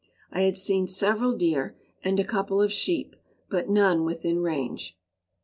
[0.31, 3.15] I had seen several deer and a couple of sheep,
[3.51, 4.97] but none within range.